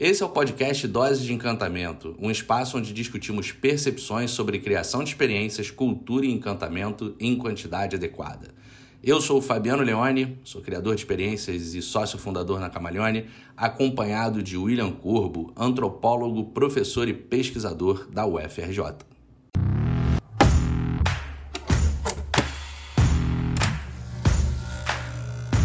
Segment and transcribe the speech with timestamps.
[0.00, 5.10] Esse é o podcast Doses de Encantamento, um espaço onde discutimos percepções sobre criação de
[5.10, 8.54] experiências, cultura e encantamento em quantidade adequada.
[9.02, 13.26] Eu sou o Fabiano Leone, sou criador de experiências e sócio fundador na Camaleone,
[13.56, 18.98] acompanhado de William Corbo, antropólogo, professor e pesquisador da UFRJ.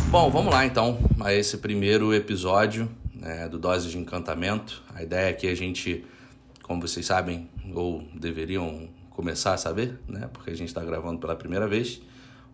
[0.10, 2.90] Bom, vamos lá então a esse primeiro episódio
[3.24, 4.84] né, do Dose de Encantamento.
[4.94, 6.04] A ideia é que a gente,
[6.62, 11.36] como vocês sabem, ou deveriam começar a saber, né, porque a gente está gravando pela
[11.36, 12.02] primeira vez,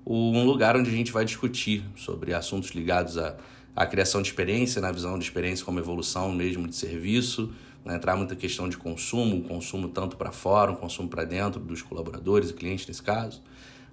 [0.05, 3.35] um lugar onde a gente vai discutir sobre assuntos ligados à,
[3.75, 7.51] à criação de experiência, na visão de experiência como evolução mesmo de serviço,
[7.83, 11.81] né, entrar muita questão de consumo, consumo tanto para fora, um consumo para dentro dos
[11.81, 13.41] colaboradores e clientes nesse caso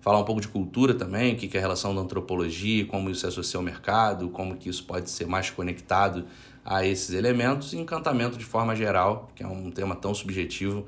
[0.06, 3.22] falar um pouco de cultura também, o que é a relação da antropologia, como isso
[3.22, 6.26] se associa ao mercado, como que isso pode ser mais conectado
[6.66, 10.84] a esses elementos e encantamento de forma geral, que é um tema tão subjetivo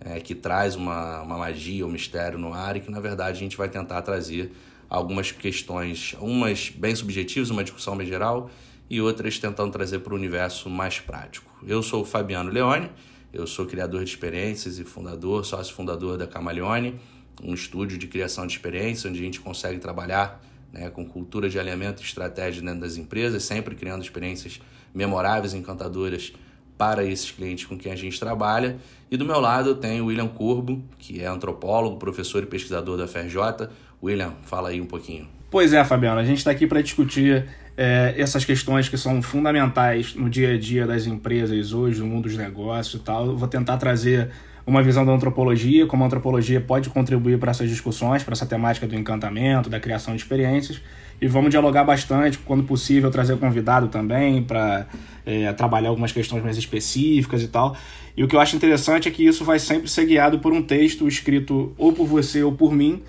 [0.00, 3.40] é, que traz uma, uma magia, um mistério no ar e que na verdade a
[3.40, 4.50] gente vai tentar trazer
[4.88, 8.50] algumas questões, umas bem subjetivas, uma discussão bem geral
[8.90, 11.48] e outras tentando trazer para o universo mais prático.
[11.64, 12.90] Eu sou o Fabiano Leone,
[13.32, 16.98] eu sou criador de experiências e fundador, sócio fundador da Camaleone,
[17.40, 21.56] um estúdio de criação de experiência onde a gente consegue trabalhar né, com cultura de
[21.56, 24.60] alinhamento e estratégia dentro das empresas, sempre criando experiências
[24.94, 26.32] memoráveis, encantadoras
[26.76, 28.78] para esses clientes com quem a gente trabalha.
[29.10, 33.06] E do meu lado tenho o William Curbo, que é antropólogo, professor e pesquisador da
[33.06, 33.68] FRJ.
[34.02, 35.28] William, fala aí um pouquinho.
[35.50, 37.46] Pois é, Fabiano, a gente está aqui para discutir
[37.76, 42.24] é, essas questões que são fundamentais no dia a dia das empresas hoje, no mundo
[42.24, 43.26] dos negócios e tal.
[43.26, 44.30] Eu vou tentar trazer
[44.66, 48.86] uma visão da antropologia, como a antropologia pode contribuir para essas discussões, para essa temática
[48.86, 50.80] do encantamento, da criação de experiências.
[51.20, 54.86] E vamos dialogar bastante, quando possível, trazer convidado também para
[55.26, 57.76] é, trabalhar algumas questões mais específicas e tal.
[58.16, 60.62] E o que eu acho interessante é que isso vai sempre ser guiado por um
[60.62, 63.02] texto escrito ou por você ou por mim,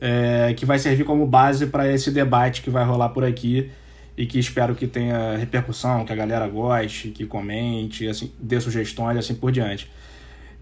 [0.00, 3.70] é, que vai servir como base para esse debate que vai rolar por aqui
[4.16, 9.16] e que espero que tenha repercussão, que a galera goste, que comente, assim, dê sugestões
[9.16, 9.90] e assim por diante.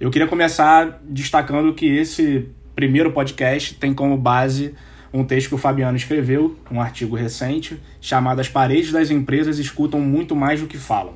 [0.01, 4.75] Eu queria começar destacando que esse primeiro podcast tem como base
[5.13, 10.01] um texto que o Fabiano escreveu, um artigo recente, chamado As Paredes das Empresas Escutam
[10.01, 11.15] Muito Mais do que Falam.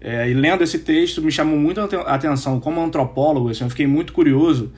[0.00, 3.86] É, e lendo esse texto me chamou muito a atenção como antropólogo, assim, eu fiquei
[3.86, 4.70] muito curioso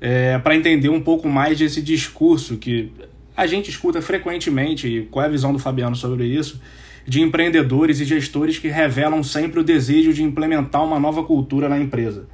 [0.00, 2.90] é, para entender um pouco mais desse discurso que
[3.36, 6.60] a gente escuta frequentemente, e qual é a visão do Fabiano sobre isso,
[7.06, 11.78] de empreendedores e gestores que revelam sempre o desejo de implementar uma nova cultura na
[11.78, 12.26] empresa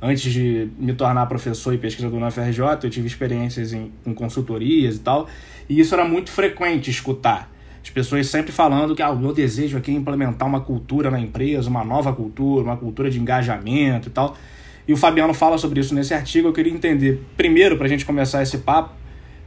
[0.00, 4.96] antes de me tornar professor e pesquisador na FRJ, eu tive experiências em, em consultorias
[4.96, 5.28] e tal,
[5.68, 7.50] e isso era muito frequente escutar.
[7.82, 11.18] As pessoas sempre falando que ah, o meu desejo aqui é implementar uma cultura na
[11.18, 14.36] empresa, uma nova cultura, uma cultura de engajamento e tal.
[14.86, 16.48] E o Fabiano fala sobre isso nesse artigo.
[16.48, 18.94] Eu queria entender, primeiro, para a gente começar esse papo,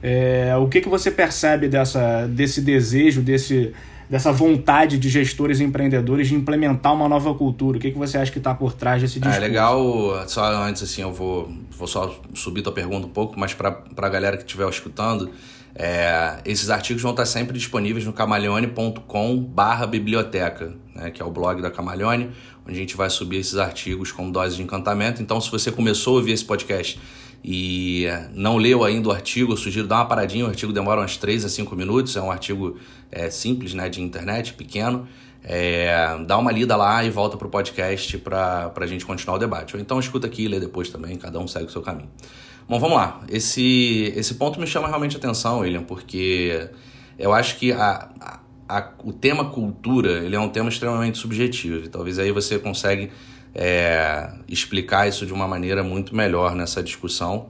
[0.02, 3.74] é, o que, que você percebe dessa, desse desejo, desse,
[4.12, 7.78] dessa vontade de gestores e empreendedores de implementar uma nova cultura?
[7.78, 9.38] O que, que você acha que está por trás desse discurso?
[9.38, 13.54] É legal, só antes assim, eu vou, vou só subir tua pergunta um pouco, mas
[13.54, 15.32] para a galera que estiver escutando,
[15.74, 21.32] é, esses artigos vão estar sempre disponíveis no camaleone.com barra biblioteca, né, que é o
[21.32, 22.32] blog da Camaleone,
[22.68, 25.22] onde a gente vai subir esses artigos com doses de encantamento.
[25.22, 27.00] Então, se você começou a ouvir esse podcast
[27.44, 30.46] e não leu ainda o artigo, eu sugiro dar uma paradinha.
[30.46, 32.78] O artigo demora uns 3 a 5 minutos, é um artigo
[33.12, 35.08] é, simples né, de internet, pequeno.
[35.44, 39.40] É, dá uma lida lá e volta para o podcast para a gente continuar o
[39.40, 39.76] debate.
[39.76, 42.10] Ou então escuta aqui e lê depois também, cada um segue o seu caminho.
[42.70, 43.22] Bom, vamos lá.
[43.28, 46.70] Esse, esse ponto me chama realmente atenção, William, porque
[47.18, 51.86] eu acho que a, a, a, o tema cultura ele é um tema extremamente subjetivo.
[51.86, 53.12] E talvez aí você consegue
[53.54, 57.48] é, explicar isso de uma maneira muito melhor nessa discussão,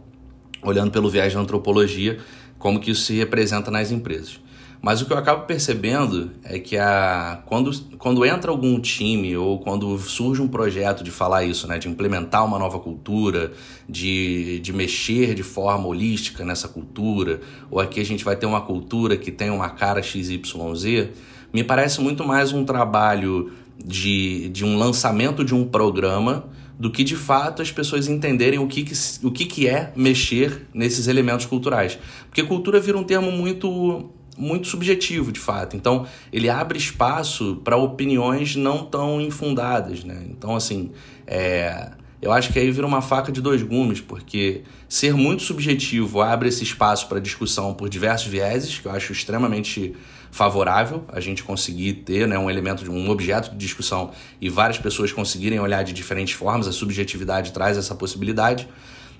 [0.64, 2.20] olhando pelo viés da antropologia,
[2.58, 4.40] como que isso se representa nas empresas.
[4.82, 9.60] Mas o que eu acabo percebendo é que a, quando, quando entra algum time ou
[9.60, 13.52] quando surge um projeto de falar isso, né, de implementar uma nova cultura,
[13.88, 18.62] de, de mexer de forma holística nessa cultura, ou aqui a gente vai ter uma
[18.62, 21.10] cultura que tem uma cara XYZ,
[21.54, 23.52] me parece muito mais um trabalho
[23.86, 26.46] de, de um lançamento de um programa
[26.80, 28.94] do que de fato as pessoas entenderem o que, que,
[29.24, 32.00] o que, que é mexer nesses elementos culturais.
[32.26, 35.76] Porque cultura vira um termo muito muito subjetivo, de fato.
[35.76, 40.26] Então, ele abre espaço para opiniões não tão infundadas, né?
[40.30, 40.92] Então, assim,
[41.28, 41.92] é,
[42.22, 46.50] eu acho que aí vira uma faca de dois gumes, porque ser muito subjetivo abre
[46.50, 49.96] esse espaço para discussão por diversos vieses, que eu acho extremamente
[50.30, 55.12] favorável a gente conseguir ter né, um elemento, um objeto de discussão e várias pessoas
[55.12, 58.68] conseguirem olhar de diferentes formas, a subjetividade traz essa possibilidade.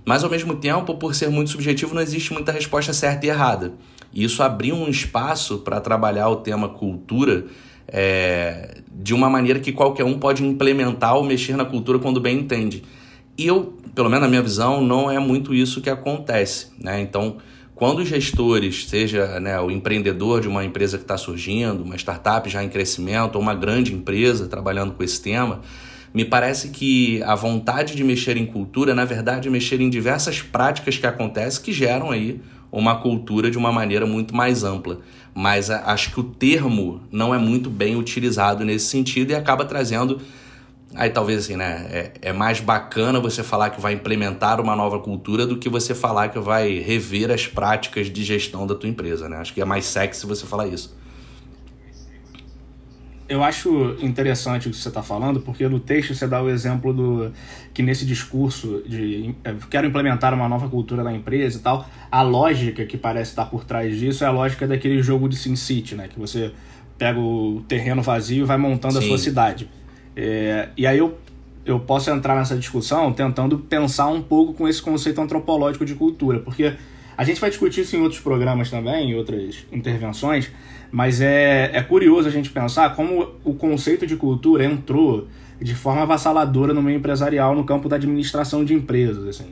[0.06, 3.74] Mas ao mesmo tempo, por ser muito subjetivo, não existe muita resposta certa e errada.
[4.14, 7.46] E isso abriu um espaço para trabalhar o tema cultura
[7.92, 12.40] é, de uma maneira que qualquer um pode implementar ou mexer na cultura quando bem
[12.40, 12.84] entende.
[13.38, 16.68] E eu, pelo menos na minha visão, não é muito isso que acontece.
[16.80, 17.02] Né?
[17.02, 17.38] Então,
[17.76, 22.48] quando os gestores, seja né, o empreendedor de uma empresa que está surgindo, uma startup
[22.50, 25.62] já em crescimento, ou uma grande empresa trabalhando com esse tema,
[26.14, 30.42] me parece que a vontade de mexer em cultura, na verdade, é mexer em diversas
[30.42, 32.42] práticas que acontecem que geram aí
[32.72, 35.00] uma cultura de uma maneira muito mais ampla.
[35.34, 40.20] Mas acho que o termo não é muito bem utilizado nesse sentido e acaba trazendo.
[40.94, 41.88] Aí talvez assim, né?
[41.90, 45.96] É, é mais bacana você falar que vai implementar uma nova cultura do que você
[45.96, 49.38] falar que vai rever as práticas de gestão da tua empresa, né?
[49.38, 51.01] Acho que é mais sexy você falar isso
[53.32, 56.94] eu acho interessante o que você está falando, porque no texto você dá o exemplo
[56.94, 57.32] do
[57.74, 62.22] que nesse discurso de é, quero implementar uma nova cultura na empresa e tal, a
[62.24, 66.10] lógica que parece estar por trás disso é a lógica daquele jogo de SimCity, né?
[66.10, 66.52] Que você
[66.98, 69.06] pega o terreno vazio e vai montando Sim.
[69.06, 69.70] a sua cidade.
[70.14, 71.18] É, e aí eu,
[71.66, 76.40] eu posso entrar nessa discussão tentando pensar um pouco com esse conceito antropológico de cultura,
[76.40, 76.74] porque
[77.18, 80.52] a gente vai discutir isso em outros programas também, em outras intervenções,
[80.92, 85.28] mas é, é curioso a gente pensar como o conceito de cultura entrou
[85.62, 89.28] de forma avassaladora no meio empresarial no campo da administração de empresas.
[89.28, 89.52] Assim.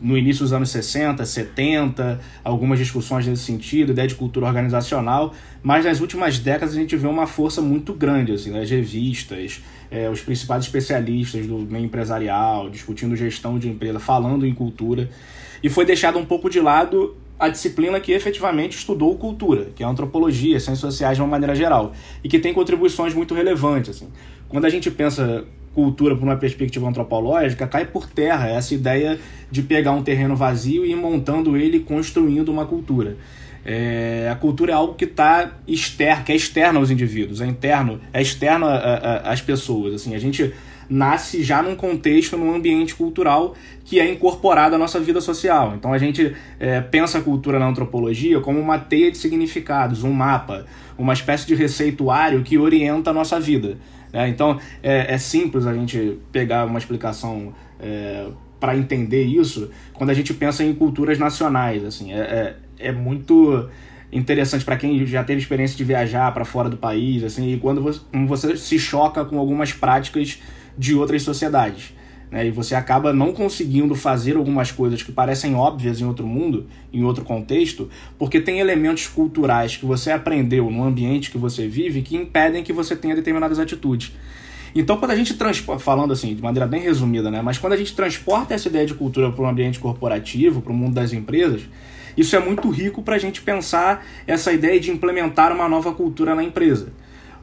[0.00, 5.32] No início dos anos 60, 70, algumas discussões nesse sentido, ideia de cultura organizacional,
[5.62, 9.62] mas nas últimas décadas a gente vê uma força muito grande, assim, as revistas,
[9.92, 15.08] é, os principais especialistas do meio empresarial, discutindo gestão de empresa, falando em cultura,
[15.62, 19.86] e foi deixado um pouco de lado a disciplina que efetivamente estudou cultura, que é
[19.86, 21.92] a antropologia, ciências sociais de uma maneira geral,
[22.22, 23.90] e que tem contribuições muito relevantes.
[23.96, 24.08] Assim.
[24.48, 25.44] Quando a gente pensa
[25.74, 29.18] cultura por uma perspectiva antropológica, cai por terra essa ideia
[29.50, 33.16] de pegar um terreno vazio e ir montando ele construindo uma cultura.
[33.64, 38.00] É, a cultura é algo que está externo, que é externo aos indivíduos, é interno,
[38.12, 38.66] é externo
[39.24, 39.94] às pessoas.
[39.94, 40.52] Assim, a gente
[40.92, 43.54] nasce já num contexto, num ambiente cultural
[43.84, 45.74] que é incorporado à nossa vida social.
[45.74, 50.12] Então a gente é, pensa a cultura na antropologia como uma teia de significados, um
[50.12, 50.66] mapa,
[50.98, 53.78] uma espécie de receituário que orienta a nossa vida.
[54.12, 54.28] Né?
[54.28, 58.26] Então é, é, simples a gente pegar uma explicação é,
[58.60, 61.84] para entender isso quando a gente pensa em culturas nacionais.
[61.84, 62.56] Assim, é,
[62.88, 63.68] é, muito
[64.12, 67.82] interessante para quem já teve experiência de viajar para fora do país, assim, e quando
[67.82, 70.38] você, você se choca com algumas práticas
[70.76, 71.94] de outras sociedades.
[72.30, 72.46] Né?
[72.46, 77.04] E você acaba não conseguindo fazer algumas coisas que parecem óbvias em outro mundo, em
[77.04, 82.16] outro contexto, porque tem elementos culturais que você aprendeu no ambiente que você vive que
[82.16, 84.12] impedem que você tenha determinadas atitudes.
[84.74, 87.42] Então, quando a gente transporta, falando assim, de maneira bem resumida, né?
[87.42, 90.74] Mas quando a gente transporta essa ideia de cultura para um ambiente corporativo, para o
[90.74, 91.62] mundo das empresas,
[92.16, 96.34] isso é muito rico para a gente pensar essa ideia de implementar uma nova cultura
[96.34, 96.92] na empresa.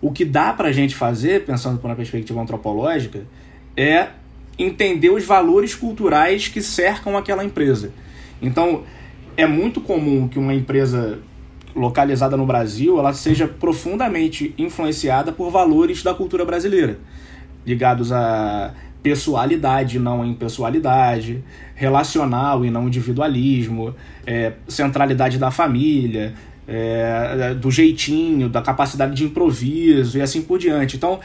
[0.02, 3.26] O que dá para a gente fazer, pensando por uma perspectiva antropológica,
[3.76, 4.10] é
[4.58, 7.92] entender os valores culturais que cercam aquela empresa.
[8.42, 8.84] Então,
[9.36, 11.20] é muito comum que uma empresa
[11.76, 17.00] localizada no Brasil ela seja profundamente influenciada por valores da cultura brasileira,
[17.66, 21.44] ligados a pessoalidade e não impessoalidade,
[21.76, 26.34] relacional e não individualismo, é, centralidade da família,
[26.68, 30.98] é, do jeitinho, da capacidade de improviso e assim por diante.
[30.98, 31.20] Então,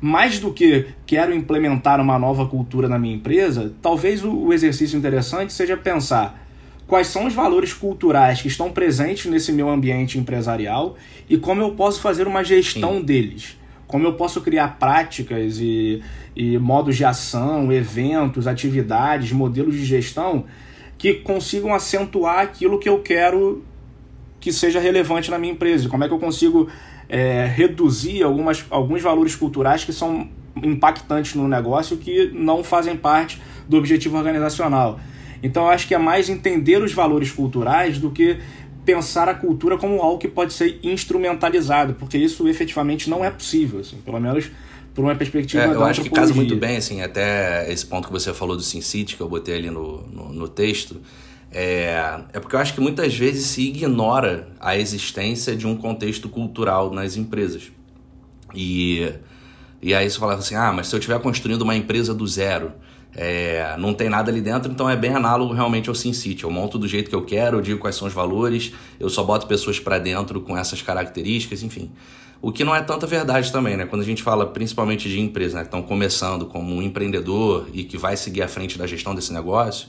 [0.00, 5.52] mais do que quero implementar uma nova cultura na minha empresa, talvez o exercício interessante
[5.52, 6.46] seja pensar
[6.86, 10.96] quais são os valores culturais que estão presentes nesse meu ambiente empresarial
[11.28, 13.04] e como eu posso fazer uma gestão Sim.
[13.04, 13.59] deles.
[13.90, 16.00] Como eu posso criar práticas e,
[16.36, 20.44] e modos de ação, eventos, atividades, modelos de gestão
[20.96, 23.64] que consigam acentuar aquilo que eu quero
[24.38, 25.88] que seja relevante na minha empresa?
[25.88, 26.68] Como é que eu consigo
[27.08, 30.28] é, reduzir algumas, alguns valores culturais que são
[30.62, 35.00] impactantes no negócio que não fazem parte do objetivo organizacional?
[35.42, 38.38] Então, eu acho que é mais entender os valores culturais do que
[38.94, 43.80] pensar a cultura como algo que pode ser instrumentalizado, porque isso efetivamente não é possível,
[43.80, 44.50] assim, pelo menos
[44.94, 48.12] por uma perspectiva é, Eu acho que casa muito bem, assim, até esse ponto que
[48.12, 51.00] você falou do SimCity, que eu botei ali no, no, no texto,
[51.52, 56.28] é, é porque eu acho que muitas vezes se ignora a existência de um contexto
[56.28, 57.70] cultural nas empresas.
[58.54, 59.12] E,
[59.80, 62.72] e aí você fala assim: ah, mas se eu estiver construindo uma empresa do zero,
[63.14, 66.44] É, não tem nada ali dentro, então é bem análogo realmente ao SimCity.
[66.44, 69.24] Eu monto do jeito que eu quero, eu digo quais são os valores, eu só
[69.24, 71.90] boto pessoas para dentro com essas características, enfim.
[72.42, 73.84] O que não é tanta verdade também, né?
[73.84, 77.84] Quando a gente fala principalmente de empresas né, que estão começando como um empreendedor e
[77.84, 79.88] que vai seguir à frente da gestão desse negócio,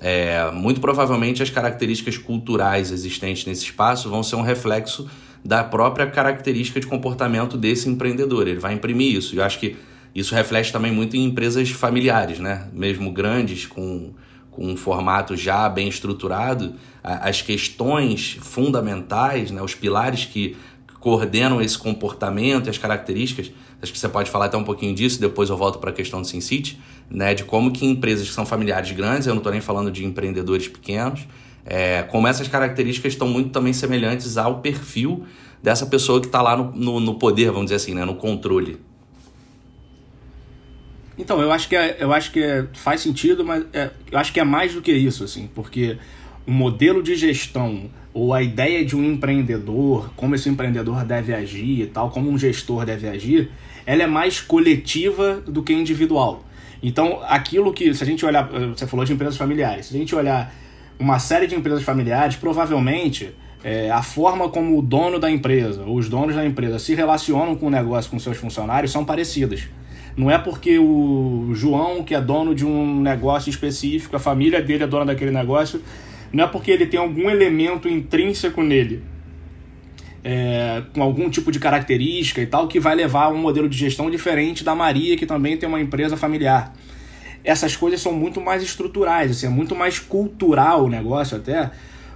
[0.00, 5.08] é, muito provavelmente as características culturais existentes nesse espaço vão ser um reflexo
[5.44, 8.46] da própria característica de comportamento desse empreendedor.
[8.46, 9.34] Ele vai imprimir isso.
[9.34, 9.76] Eu acho que
[10.14, 12.68] isso reflete também muito em empresas familiares, né?
[12.72, 14.12] Mesmo grandes, com,
[14.50, 19.62] com um formato já bem estruturado, as questões fundamentais, né?
[19.62, 20.56] os pilares que
[21.00, 23.50] coordenam esse comportamento e as características.
[23.80, 26.20] Acho que você pode falar até um pouquinho disso, depois eu volto para a questão
[26.20, 26.78] do SimCity,
[27.10, 27.34] né?
[27.34, 30.68] De como que empresas que são familiares grandes, eu não estou nem falando de empreendedores
[30.68, 31.26] pequenos,
[31.64, 35.24] é, como essas características estão muito também semelhantes ao perfil
[35.62, 38.04] dessa pessoa que está lá no, no, no, poder, vamos dizer assim, né?
[38.04, 38.78] no controle.
[41.18, 44.32] Então, eu acho que, é, eu acho que é, faz sentido, mas é, eu acho
[44.32, 45.98] que é mais do que isso, assim, porque
[46.46, 51.82] o modelo de gestão ou a ideia de um empreendedor, como esse empreendedor deve agir
[51.82, 53.50] e tal, como um gestor deve agir,
[53.86, 56.44] ela é mais coletiva do que individual.
[56.82, 60.14] Então, aquilo que, se a gente olhar, você falou de empresas familiares, se a gente
[60.14, 60.52] olhar
[60.98, 63.30] uma série de empresas familiares, provavelmente
[63.64, 67.54] é, a forma como o dono da empresa, ou os donos da empresa se relacionam
[67.54, 69.68] com o negócio, com seus funcionários, são parecidas.
[70.16, 74.84] Não é porque o João, que é dono de um negócio específico, a família dele
[74.84, 75.82] é dona daquele negócio,
[76.32, 79.02] não é porque ele tem algum elemento intrínseco nele,
[80.22, 83.76] é, com algum tipo de característica e tal, que vai levar a um modelo de
[83.76, 86.74] gestão diferente da Maria, que também tem uma empresa familiar.
[87.42, 91.70] Essas coisas são muito mais estruturais, assim, é muito mais cultural o negócio até,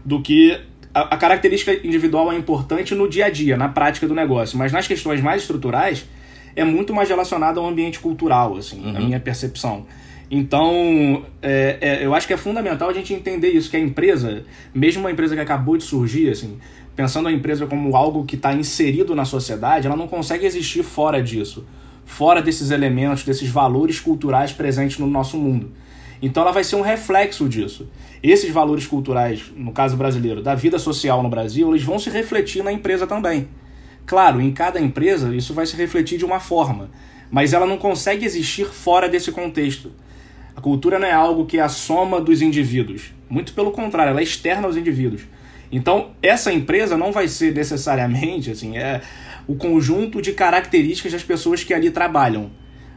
[0.05, 0.59] do que
[0.95, 4.71] a, a característica individual é importante no dia a dia, na prática do negócio, mas
[4.71, 6.07] nas questões mais estruturais
[6.57, 8.93] é muito mais relacionado ao ambiente cultural, assim, uhum.
[8.93, 9.87] na minha percepção.
[10.29, 14.43] Então, é, é, eu acho que é fundamental a gente entender isso, que a empresa,
[14.75, 16.59] mesmo uma empresa que acabou de surgir, assim,
[16.97, 21.23] pensando a empresa como algo que está inserido na sociedade, ela não consegue existir fora
[21.23, 21.65] disso,
[22.05, 25.71] fora desses elementos, desses valores culturais presentes no nosso mundo.
[26.21, 27.89] Então ela vai ser um reflexo disso.
[28.23, 32.65] Esses valores culturais, no caso brasileiro, da vida social no Brasil, eles vão se refletir
[32.65, 33.49] na empresa também.
[34.07, 36.91] Claro, em cada empresa isso vai se refletir de uma forma,
[37.31, 39.93] mas ela não consegue existir fora desse contexto.
[40.55, 43.13] A cultura não é algo que é a soma dos indivíduos.
[43.29, 45.23] Muito pelo contrário, ela é externa aos indivíduos.
[45.71, 49.03] Então, essa empresa não vai ser necessariamente assim, é
[49.49, 52.51] o conjunto de características das pessoas que ali trabalham,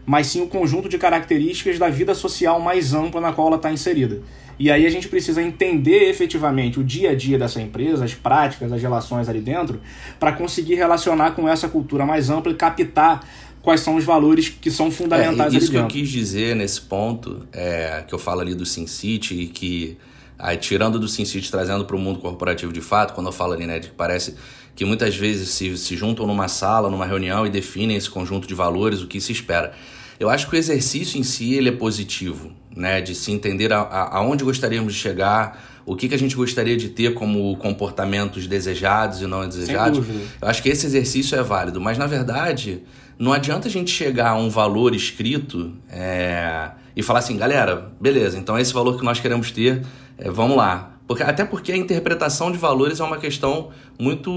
[0.06, 3.72] mas sim o conjunto de características da vida social mais ampla na qual ela está
[3.72, 4.22] inserida.
[4.60, 8.72] E aí a gente precisa entender efetivamente o dia a dia dessa empresa, as práticas,
[8.74, 9.80] as relações ali dentro,
[10.20, 13.26] para conseguir relacionar com essa cultura mais ampla e captar
[13.62, 17.48] quais são os valores que são fundamentais é, isso que eu quis dizer nesse ponto,
[17.54, 19.98] é, que eu falo ali do SimCity e que
[20.38, 23.66] aí, tirando do SimCity trazendo para o mundo corporativo de fato, quando eu falo ali,
[23.66, 24.36] né, de que parece
[24.76, 28.54] que muitas vezes se, se juntam numa sala, numa reunião e definem esse conjunto de
[28.54, 29.74] valores, o que se espera.
[30.20, 33.82] Eu acho que o exercício em si ele é positivo, né, de se entender a,
[33.82, 38.46] a, aonde gostaríamos de chegar, o que, que a gente gostaria de ter como comportamentos
[38.48, 40.06] desejados e não desejados.
[40.42, 42.84] Eu acho que esse exercício é válido, mas na verdade
[43.18, 48.38] não adianta a gente chegar a um valor escrito é, e falar assim, galera, beleza,
[48.38, 49.84] então é esse valor que nós queremos ter,
[50.18, 50.94] é, vamos lá.
[51.06, 54.32] Porque, até porque a interpretação de valores é uma questão muito,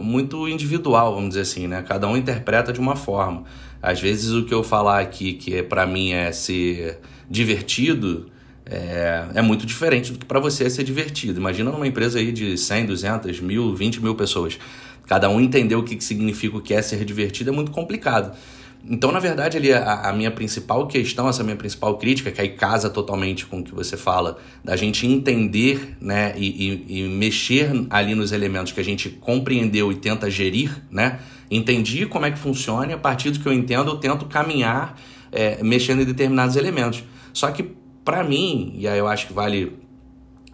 [0.00, 1.82] muito individual, vamos dizer assim, né?
[1.82, 3.42] Cada um interpreta de uma forma.
[3.82, 6.98] Às vezes o que eu falar aqui, que é, para mim é ser
[7.30, 8.30] divertido,
[8.66, 11.40] é, é muito diferente do que para você é ser divertido.
[11.40, 14.58] Imagina numa empresa aí de 100, 200, mil, 20 mil pessoas
[15.08, 18.36] cada um entender o que significa o que é ser divertido é muito complicado.
[18.88, 22.50] Então, na verdade, ali a, a, minha principal questão, essa minha principal crítica, que aí
[22.50, 27.70] casa totalmente com o que você fala, da gente entender né, e, e, e mexer
[27.90, 31.18] ali nos elementos que a gente compreendeu e tenta gerir, né?
[31.50, 34.98] Entendi como é que funciona e a partir do que eu entendo, eu tento caminhar
[35.32, 37.02] é, mexendo em determinados elementos.
[37.32, 37.62] Só que,
[38.04, 39.78] para mim, e aí eu acho que vale.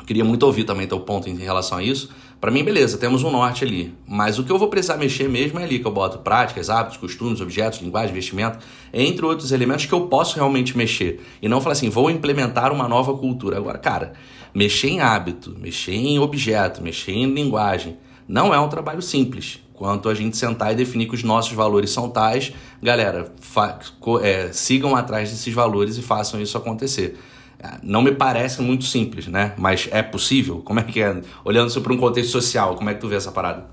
[0.07, 2.11] Queria muito ouvir também teu ponto em relação a isso
[2.45, 3.95] para mim, beleza, temos um norte ali.
[4.07, 6.99] Mas o que eu vou precisar mexer mesmo é ali que eu boto práticas, hábitos,
[6.99, 8.59] costumes, objetos, linguagem, vestimento,
[8.93, 11.25] entre outros elementos que eu posso realmente mexer.
[11.41, 13.57] E não falar assim, vou implementar uma nova cultura.
[13.57, 14.13] Agora, cara,
[14.55, 17.97] mexer em hábito, mexer em objeto, mexer em linguagem,
[18.29, 19.64] não é um trabalho simples.
[19.75, 22.53] Quanto a gente sentar e definir que os nossos valores são tais,
[22.83, 23.31] galera,
[24.23, 27.19] é, sigam atrás desses valores e façam isso acontecer
[27.83, 29.53] não me parece muito simples, né?
[29.57, 30.61] Mas é possível?
[30.61, 31.21] Como é que é?
[31.45, 33.67] Olhando isso para um contexto social, como é que tu vê essa parada?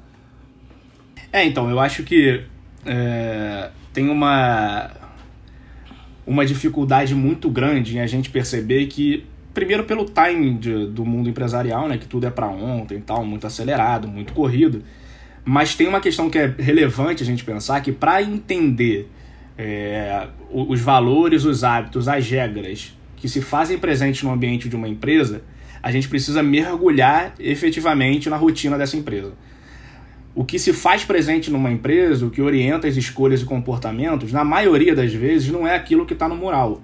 [1.31, 2.43] É, então, eu acho que
[2.85, 4.89] é, tem uma
[6.25, 11.27] uma dificuldade muito grande em a gente perceber que, primeiro pelo timing de, do mundo
[11.27, 14.83] empresarial, né, que tudo é para ontem e tal, muito acelerado, muito corrido,
[15.43, 19.09] mas tem uma questão que é relevante a gente pensar que para entender
[19.57, 24.87] é, os valores, os hábitos, as regras que se fazem presentes no ambiente de uma
[24.87, 25.43] empresa,
[25.81, 29.33] a gente precisa mergulhar efetivamente na rotina dessa empresa.
[30.33, 34.43] O que se faz presente numa empresa, o que orienta as escolhas e comportamentos, na
[34.43, 36.81] maioria das vezes não é aquilo que está no mural.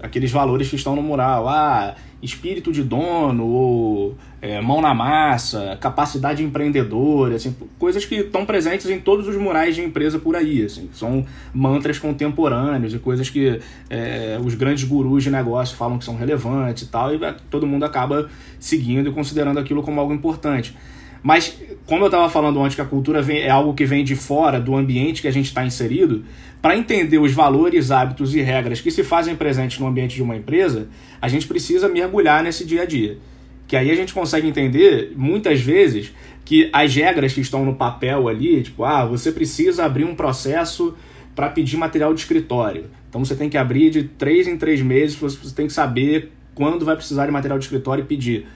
[0.00, 1.48] Aqueles valores que estão no mural.
[1.48, 8.44] Ah, espírito de dono, ou é, mão na massa, capacidade empreendedora, assim, coisas que estão
[8.44, 10.64] presentes em todos os murais de empresa por aí.
[10.64, 16.04] Assim, são mantras contemporâneos e coisas que é, os grandes gurus de negócio falam que
[16.04, 17.18] são relevantes e tal, e
[17.50, 20.74] todo mundo acaba seguindo e considerando aquilo como algo importante.
[21.22, 24.14] Mas, como eu estava falando antes, que a cultura vem, é algo que vem de
[24.14, 26.24] fora do ambiente que a gente está inserido,
[26.60, 30.36] para entender os valores, hábitos e regras que se fazem presentes no ambiente de uma
[30.36, 30.88] empresa,
[31.20, 33.18] a gente precisa mergulhar nesse dia a dia.
[33.66, 36.12] Que aí a gente consegue entender, muitas vezes,
[36.44, 40.96] que as regras que estão no papel ali, tipo, ah, você precisa abrir um processo
[41.34, 42.86] para pedir material de escritório.
[43.08, 46.84] Então você tem que abrir de três em três meses, você tem que saber quando
[46.84, 48.46] vai precisar de material de escritório e pedir.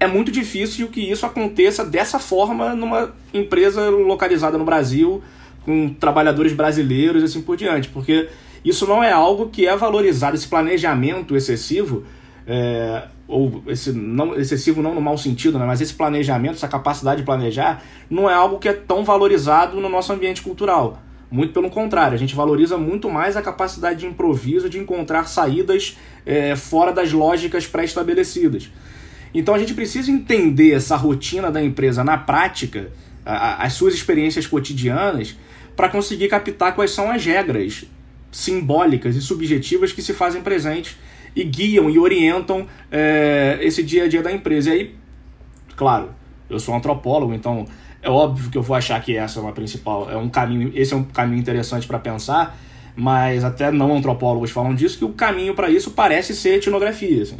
[0.00, 5.22] É muito difícil que isso aconteça dessa forma numa empresa localizada no Brasil,
[5.62, 8.30] com trabalhadores brasileiros e assim por diante, porque
[8.64, 12.04] isso não é algo que é valorizado, esse planejamento excessivo,
[12.46, 17.20] é, ou esse não, excessivo não no mau sentido, né, mas esse planejamento, essa capacidade
[17.20, 20.98] de planejar, não é algo que é tão valorizado no nosso ambiente cultural.
[21.30, 25.96] Muito pelo contrário, a gente valoriza muito mais a capacidade de improviso, de encontrar saídas
[26.24, 28.70] é, fora das lógicas pré-estabelecidas.
[29.34, 32.90] Então a gente precisa entender essa rotina da empresa na prática,
[33.24, 35.36] a, as suas experiências cotidianas,
[35.76, 37.84] para conseguir captar quais são as regras
[38.30, 40.96] simbólicas e subjetivas que se fazem presentes
[41.34, 44.70] e guiam e orientam é, esse dia a dia da empresa.
[44.70, 44.94] E aí,
[45.76, 46.10] claro,
[46.48, 47.66] eu sou antropólogo, então
[48.02, 50.92] é óbvio que eu vou achar que essa é uma principal, é um caminho, esse
[50.92, 52.58] é um caminho interessante para pensar,
[52.96, 57.38] mas até não antropólogos falam disso que o caminho para isso parece ser etnografia, assim.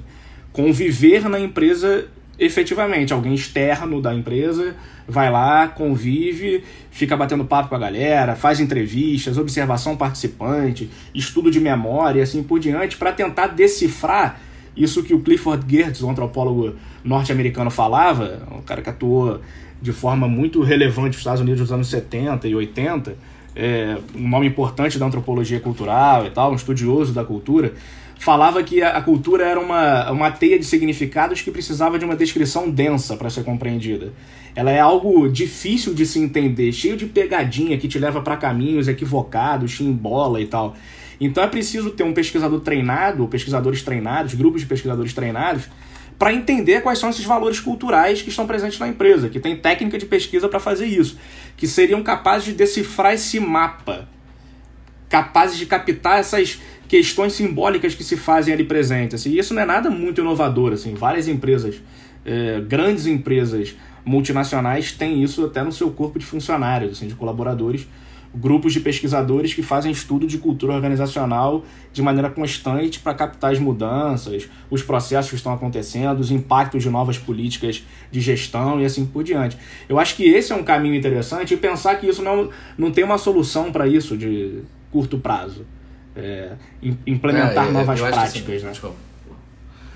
[0.52, 2.08] Conviver na empresa
[2.40, 4.74] efetivamente, alguém externo da empresa
[5.06, 11.60] vai lá, convive, fica batendo papo com a galera, faz entrevistas, observação participante, estudo de
[11.60, 14.40] memória e assim por diante, para tentar decifrar
[14.74, 19.40] isso que o Clifford Geertz, um antropólogo norte-americano, falava, um cara que atuou
[19.82, 23.16] de forma muito relevante nos Estados Unidos nos anos 70 e 80,
[23.54, 27.74] é, um nome importante da antropologia cultural e tal, um estudioso da cultura,
[28.20, 32.70] falava que a, cultura era uma, uma teia de significados que precisava de uma descrição
[32.70, 34.12] densa para ser compreendida.
[34.54, 38.88] Ela é algo difícil de se entender, cheio de pegadinha que te leva para caminhos
[38.88, 40.76] equivocados, te embola e tal.
[41.18, 45.64] Então é preciso ter um pesquisador treinado, pesquisadores treinados, grupos de pesquisadores treinados,
[46.18, 49.96] para entender quais são esses valores culturais que estão presentes na empresa, que tem técnica
[49.96, 51.18] de pesquisa para fazer isso,
[51.56, 54.06] que seriam capazes de decifrar esse mapa,
[55.08, 59.20] capazes de captar essas questões simbólicas que se fazem ali presentes.
[59.20, 59.30] Assim.
[59.30, 60.72] E isso não é nada muito inovador.
[60.72, 60.92] Assim.
[60.94, 61.80] Várias empresas,
[62.24, 67.86] é, grandes empresas multinacionais têm isso até no seu corpo de funcionários, assim, de colaboradores,
[68.34, 73.60] grupos de pesquisadores que fazem estudo de cultura organizacional de maneira constante para captar as
[73.60, 79.06] mudanças, os processos que estão acontecendo, os impactos de novas políticas de gestão e assim
[79.06, 79.56] por diante.
[79.88, 83.04] Eu acho que esse é um caminho interessante e pensar que isso não, não tem
[83.04, 85.64] uma solução para isso de curto prazo
[86.16, 86.52] é,
[87.06, 88.70] implementar é, novas práticas, assim, né?
[88.70, 89.10] Desculpa.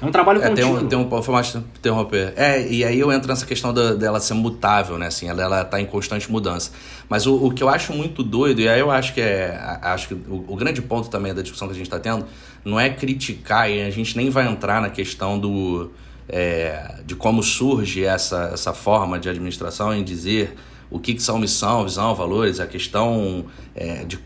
[0.00, 0.76] É um trabalho é, contínuo.
[0.76, 2.34] Tem um, tem um formato interromper.
[2.36, 5.06] É, e aí eu entro nessa questão da, dela ser mutável, né?
[5.06, 6.72] Assim, ela, ela tá em constante mudança.
[7.08, 9.58] Mas o, o que eu acho muito doido, e aí eu acho que é.
[9.82, 12.26] Acho que o, o grande ponto também da discussão que a gente está tendo
[12.64, 15.90] não é criticar, e a gente nem vai entrar na questão do.
[16.26, 20.54] É, de como surge essa, essa forma de administração em dizer
[20.90, 24.18] o que, que são missão, visão, valores, a questão é, de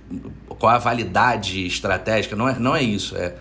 [0.48, 3.16] qual a validade estratégica, não é, não é isso.
[3.16, 3.34] É,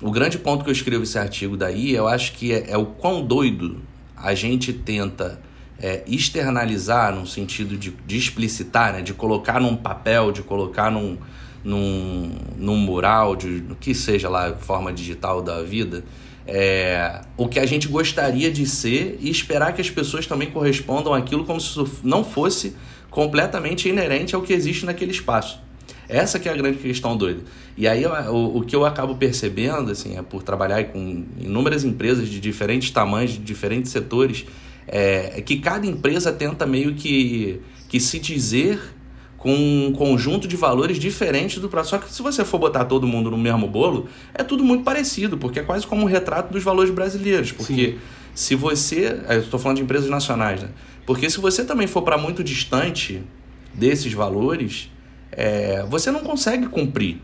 [0.00, 2.86] o grande ponto que eu escrevo esse artigo daí, eu acho que é, é o
[2.86, 3.80] quão doido
[4.16, 5.40] a gente tenta
[5.78, 11.18] é, externalizar no sentido de, de explicitar, né, de colocar num papel, de colocar num,
[11.64, 16.04] num, num mural, de que seja lá forma digital da vida,
[16.46, 21.14] é, o que a gente gostaria de ser e esperar que as pessoas também correspondam
[21.14, 22.74] àquilo como se não fosse
[23.10, 25.60] completamente inerente ao que existe naquele espaço.
[26.08, 27.42] Essa que é a grande questão doida.
[27.76, 32.28] E aí o, o que eu acabo percebendo, assim, é por trabalhar com inúmeras empresas
[32.28, 34.44] de diferentes tamanhos, de diferentes setores,
[34.86, 38.78] é, é que cada empresa tenta meio que, que se dizer
[39.42, 41.98] com um conjunto de valores diferentes do próximo.
[41.98, 45.36] Só que se você for botar todo mundo no mesmo bolo, é tudo muito parecido,
[45.36, 47.50] porque é quase como um retrato dos valores brasileiros.
[47.50, 47.98] Porque Sim.
[48.36, 49.20] se você.
[49.28, 50.68] Eu estou falando de empresas nacionais, né?
[51.04, 53.20] Porque se você também for para muito distante
[53.74, 54.88] desses valores,
[55.32, 57.20] é, você não consegue cumprir.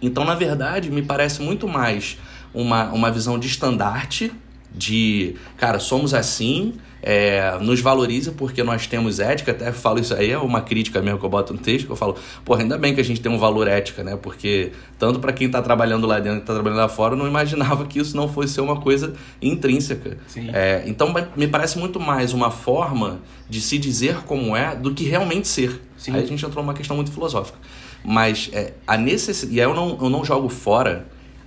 [0.00, 2.16] Então, na verdade, me parece muito mais
[2.54, 4.32] uma, uma visão de estandarte,
[4.74, 10.30] de, cara, somos assim, é, nos valoriza porque nós temos ética, até falo isso aí,
[10.30, 12.94] é uma crítica mesmo que eu boto no texto, que eu falo, porra, ainda bem
[12.94, 14.16] que a gente tem um valor ética, né?
[14.16, 17.26] Porque tanto para quem está trabalhando lá dentro e está trabalhando lá fora, eu não
[17.26, 20.18] imaginava que isso não fosse ser uma coisa intrínseca.
[20.52, 25.04] É, então me parece muito mais uma forma de se dizer como é do que
[25.04, 25.80] realmente ser.
[25.96, 26.14] Sim.
[26.14, 27.58] Aí a gente entrou numa questão muito filosófica.
[28.04, 31.06] Mas é, a necessidade, e aí eu não, eu não jogo fora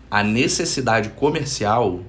[0.09, 2.01] a necessidade comercial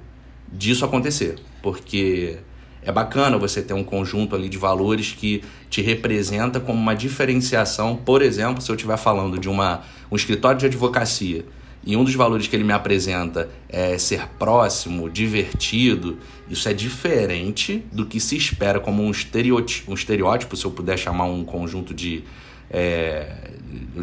[0.53, 1.37] disso acontecer.
[1.63, 2.39] Porque
[2.85, 7.97] é bacana você ter um conjunto ali de valores que te representa como uma diferenciação.
[7.97, 11.45] Por exemplo, se eu estiver falando de uma, um escritório de advocacia
[11.85, 16.19] e um dos valores que ele me apresenta é ser próximo, divertido,
[16.49, 20.99] isso é diferente do que se espera como um estereótipo, um estereótipo se eu puder
[20.99, 22.25] chamar um conjunto de,
[22.73, 23.43] é,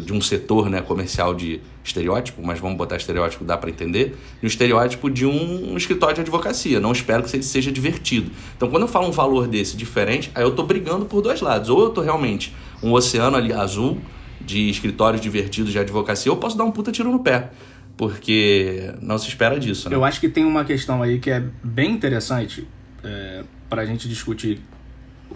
[0.02, 4.44] de um setor né, comercial de estereótipo, mas vamos botar estereótipo, dá para entender, de
[4.44, 6.78] um estereótipo de um, escritório de advocacia.
[6.78, 8.30] Não espero que seja divertido.
[8.56, 11.68] Então, quando eu falo um valor desse diferente, aí eu estou brigando por dois lados.
[11.68, 13.98] Ou eu estou realmente um oceano ali azul
[14.40, 17.50] de escritórios divertidos de advocacia, ou eu posso dar um puta tiro no pé.
[17.96, 19.90] Porque não se espera disso.
[19.90, 19.96] Né?
[19.96, 22.66] Eu acho que tem uma questão aí que é bem interessante
[23.04, 24.60] é, para a gente discutir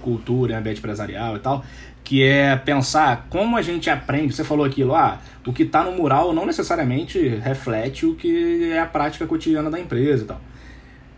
[0.01, 1.65] cultura, ambiente empresarial e tal,
[2.05, 4.35] que é pensar como a gente aprende.
[4.35, 8.79] Você falou aquilo, ah, o que está no mural não necessariamente reflete o que é
[8.79, 10.41] a prática cotidiana da empresa e tal.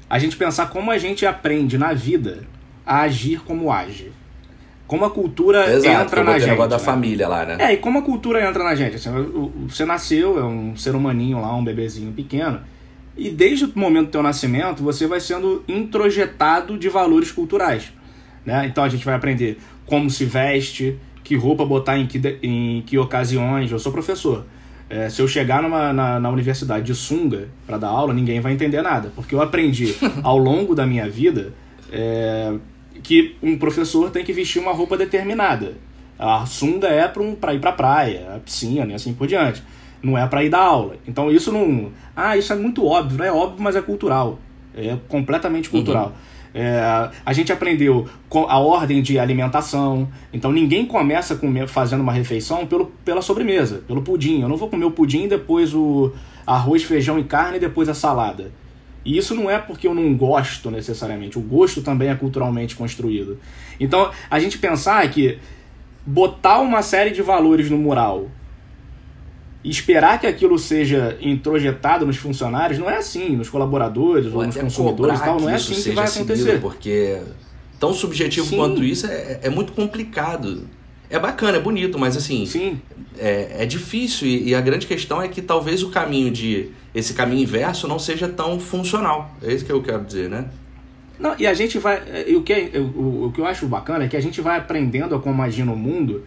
[0.08, 2.44] A gente pensar como a gente aprende na vida
[2.86, 4.12] a agir como age.
[4.86, 6.50] Como a cultura Exato, entra na gente.
[6.50, 6.84] negócio da né?
[6.84, 7.56] família lá, né?
[7.58, 8.94] É, e como a cultura entra na gente.
[8.94, 9.10] Assim,
[9.66, 12.60] você nasceu, é um ser humaninho lá, um bebezinho pequeno,
[13.16, 17.92] e desde o momento do teu nascimento, você vai sendo introjetado de valores culturais.
[18.44, 18.66] Né?
[18.66, 22.98] Então a gente vai aprender como se veste, que roupa botar em que, em que
[22.98, 23.70] ocasiões.
[23.70, 24.44] Eu sou professor.
[24.88, 28.52] É, se eu chegar numa, na, na universidade de sunga para dar aula, ninguém vai
[28.52, 29.10] entender nada.
[29.14, 31.52] Porque eu aprendi ao longo da minha vida
[31.90, 32.54] é,
[33.02, 35.74] que um professor tem que vestir uma roupa determinada.
[36.18, 39.62] A sunga é para um, ir para praia, a piscina e assim por diante.
[40.02, 40.96] Não é para ir dar aula.
[41.06, 41.90] Então isso não.
[42.14, 44.38] Ah, isso é muito óbvio, não é óbvio, mas é cultural.
[44.74, 46.06] É completamente cultural.
[46.06, 46.12] Uhum.
[46.58, 48.08] É, a gente aprendeu
[48.48, 50.08] a ordem de alimentação.
[50.32, 54.40] Então ninguém começa comer, fazendo uma refeição pelo, pela sobremesa, pelo pudim.
[54.40, 56.14] Eu não vou comer o pudim, depois o
[56.46, 58.50] arroz, feijão e carne e depois a salada.
[59.04, 61.38] E isso não é porque eu não gosto necessariamente.
[61.38, 63.38] O gosto também é culturalmente construído.
[63.78, 65.38] Então a gente pensar que
[66.06, 68.28] botar uma série de valores no mural
[69.66, 74.46] e esperar que aquilo seja introjetado nos funcionários não é assim, nos colaboradores ou, ou
[74.46, 76.60] nos consumidores e tal, não é assim que vai acontecer.
[76.60, 77.18] Porque
[77.80, 78.58] tão subjetivo Sim.
[78.58, 80.68] quanto isso é, é muito complicado.
[81.10, 82.80] É bacana, é bonito, mas assim, Sim.
[83.18, 87.12] É, é difícil e, e, a grande questão é que talvez o caminho de esse
[87.12, 89.34] caminho inverso não seja tão funcional.
[89.42, 90.48] É isso que eu quero dizer, né?
[91.18, 92.00] Não, e a gente vai.
[92.24, 94.58] E o, que, é, o, o que eu acho bacana é que a gente vai
[94.58, 96.22] aprendendo a como agir no mundo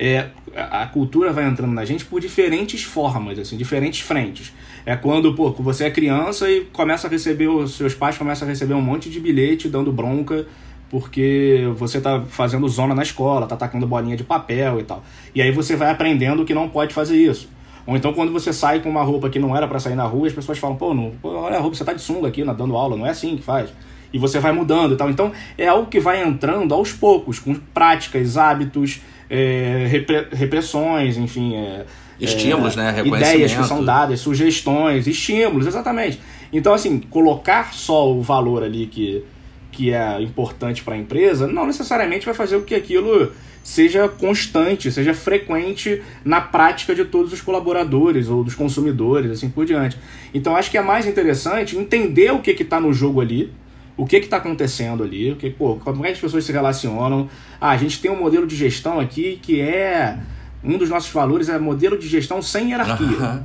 [0.00, 4.50] é, a cultura vai entrando na gente por diferentes formas, assim, diferentes frentes.
[4.86, 8.50] É quando, pô, você é criança e começa a receber, os seus pais começam a
[8.50, 10.46] receber um monte de bilhete dando bronca
[10.88, 15.04] porque você tá fazendo zona na escola, tá atacando bolinha de papel e tal.
[15.34, 17.48] E aí você vai aprendendo que não pode fazer isso.
[17.86, 20.26] Ou então quando você sai com uma roupa que não era para sair na rua,
[20.26, 22.74] as pessoas falam, pô, não, pô, olha a roupa, você tá de sunga aqui, dando
[22.74, 23.70] aula, não é assim que faz.
[24.12, 25.10] E você vai mudando e tal.
[25.10, 29.86] Então é algo que vai entrando aos poucos, com práticas, hábitos, é,
[30.32, 31.54] repressões, enfim.
[31.54, 31.84] É,
[32.20, 33.02] estímulos, é, né?
[33.04, 36.20] Ideias que são dadas, sugestões, estímulos, exatamente.
[36.52, 39.24] Então, assim, colocar só o valor ali que,
[39.72, 44.90] que é importante para a empresa não necessariamente vai fazer com que aquilo seja constante,
[44.90, 49.96] seja frequente na prática de todos os colaboradores ou dos consumidores, assim por diante.
[50.34, 53.52] Então, acho que é mais interessante entender o que está no jogo ali
[54.00, 57.28] o que está acontecendo ali, o que, pô, como é que as pessoas se relacionam.
[57.60, 60.18] Ah, a gente tem um modelo de gestão aqui que é.
[60.64, 63.06] Um dos nossos valores é modelo de gestão sem hierarquia.
[63.06, 63.44] Uhum.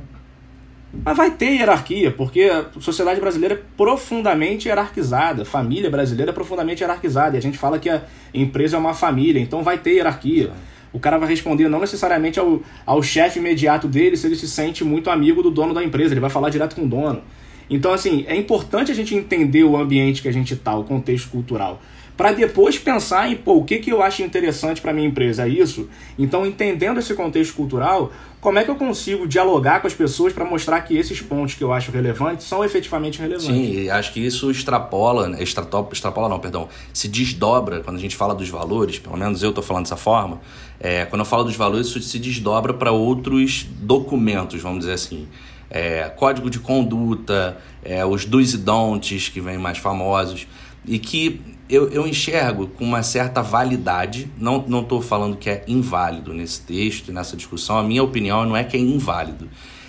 [1.04, 6.34] Mas vai ter hierarquia, porque a sociedade brasileira é profundamente hierarquizada, a família brasileira é
[6.34, 9.96] profundamente hierarquizada, e a gente fala que a empresa é uma família, então vai ter
[9.96, 10.52] hierarquia.
[10.90, 14.84] O cara vai responder não necessariamente ao, ao chefe imediato dele se ele se sente
[14.84, 17.22] muito amigo do dono da empresa, ele vai falar direto com o dono.
[17.68, 21.28] Então, assim, é importante a gente entender o ambiente que a gente está, o contexto
[21.30, 21.80] cultural,
[22.16, 25.48] para depois pensar em, pô, o que, que eu acho interessante para minha empresa, é
[25.48, 25.88] isso?
[26.18, 30.44] Então, entendendo esse contexto cultural, como é que eu consigo dialogar com as pessoas para
[30.44, 33.46] mostrar que esses pontos que eu acho relevantes são efetivamente relevantes?
[33.46, 38.16] Sim, acho que isso extrapola, né, extrapola, extrapola não, perdão, se desdobra quando a gente
[38.16, 40.40] fala dos valores, pelo menos eu estou falando dessa forma,
[40.80, 45.26] é, quando eu falo dos valores, isso se desdobra para outros documentos, vamos dizer assim.
[45.70, 50.46] É, código de conduta, é, os do's e don'ts que vêm mais famosos,
[50.84, 56.32] e que eu, eu enxergo com uma certa validade, não estou falando que é inválido
[56.32, 59.48] nesse texto e nessa discussão, a minha opinião não é que é inválido.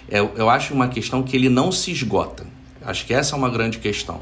[0.09, 2.45] Eu, eu acho uma questão que ele não se esgota.
[2.81, 4.21] Acho que essa é uma grande questão.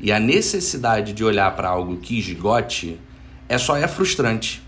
[0.00, 2.98] E a necessidade de olhar para algo que esgote
[3.48, 4.62] é só é frustrante.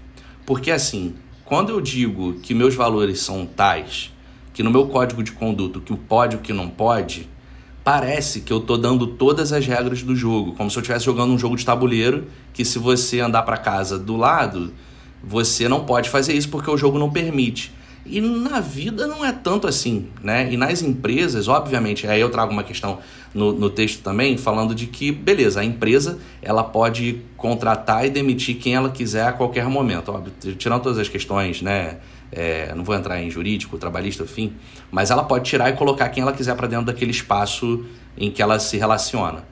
[0.47, 1.15] Porque assim,
[1.45, 4.12] quando eu digo que meus valores são tais,
[4.53, 7.29] que no meu código de conduta o que pode e o que não pode,
[7.85, 11.33] parece que eu tô dando todas as regras do jogo, como se eu estivesse jogando
[11.33, 14.73] um jogo de tabuleiro que se você andar para casa do lado,
[15.23, 17.73] você não pode fazer isso porque o jogo não permite.
[18.05, 20.53] E na vida não é tanto assim, né?
[20.53, 22.99] E nas empresas, obviamente, aí eu trago uma questão
[23.33, 28.57] no, no texto também, falando de que, beleza, a empresa ela pode contratar e demitir
[28.57, 31.99] quem ela quiser a qualquer momento, óbvio, tirando todas as questões, né?
[32.33, 34.55] É, não vou entrar em jurídico, trabalhista, enfim,
[34.91, 37.85] mas ela pode tirar e colocar quem ela quiser para dentro daquele espaço
[38.17, 39.45] em que ela se relaciona.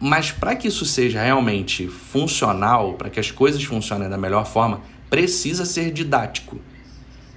[0.00, 4.80] Mas para que isso seja realmente funcional, para que as coisas funcionem da melhor forma,
[5.08, 6.58] precisa ser didático.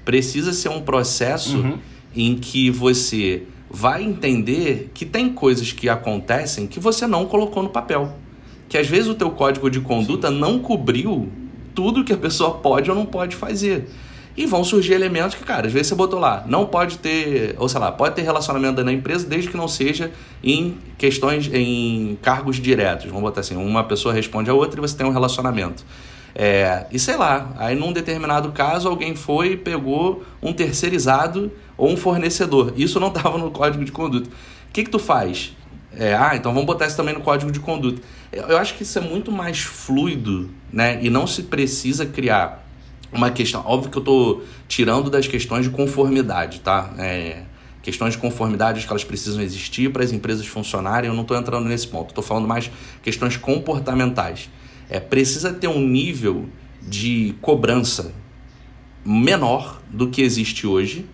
[0.04, 1.80] Precisa ser um processo uhum.
[2.16, 7.70] em que você vai entender que tem coisas que acontecem que você não colocou no
[7.70, 8.16] papel.
[8.68, 11.30] Que às vezes o teu código de conduta não cobriu
[11.74, 13.88] tudo que a pessoa pode ou não pode fazer.
[14.36, 17.68] E vão surgir elementos que, cara, às vezes você botou lá, não pode ter, ou
[17.68, 20.12] sei lá, pode ter relacionamento da empresa desde que não seja
[20.44, 23.08] em questões, em cargos diretos.
[23.08, 25.84] Vamos botar assim, uma pessoa responde a outra e você tem um relacionamento.
[26.34, 31.90] É, e sei lá, aí num determinado caso alguém foi e pegou um terceirizado ou
[31.90, 32.74] um fornecedor.
[32.78, 34.30] Isso não estava no código de conduta.
[34.30, 35.54] O que, que tu faz?
[35.94, 38.02] É, ah, então vamos botar isso também no código de conduta.
[38.32, 41.00] Eu acho que isso é muito mais fluido, né?
[41.02, 42.66] E não se precisa criar
[43.12, 43.64] uma questão.
[43.66, 46.94] Óbvio que eu estou tirando das questões de conformidade, tá?
[46.98, 47.44] É,
[47.82, 51.68] questões de conformidade que elas precisam existir para as empresas funcionarem, eu não estou entrando
[51.68, 52.10] nesse ponto.
[52.10, 52.72] Estou falando mais
[53.02, 54.50] questões comportamentais.
[54.90, 56.48] É, precisa ter um nível
[56.82, 58.14] de cobrança
[59.04, 61.06] menor do que existe hoje